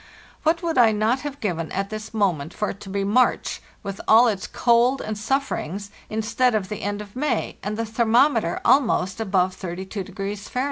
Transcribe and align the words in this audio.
What 0.41 0.63
would 0.63 0.79
I 0.79 0.91
not 0.91 1.19
have 1.19 1.39
given 1.39 1.71
at 1.71 1.91
this 1.91 2.11
moment 2.11 2.55
for 2.55 2.71
it 2.71 2.79
to 2.79 2.89
be 2.89 3.03
March, 3.03 3.61
with 3.83 4.01
all 4.07 4.27
its 4.27 4.47
cold 4.47 4.99
and 4.99 5.15
sufferings, 5.15 5.91
instead 6.09 6.55
of 6.55 6.69
the 6.69 6.81
end 6.81 7.01
of 7.03 7.15
May, 7.15 7.57
and 7.61 7.77
the 7.77 7.85
thermometer 7.85 8.59
almost 8.65 9.19
above 9.21 9.55
32° 9.55 10.39
Fahr.? 10.49 10.59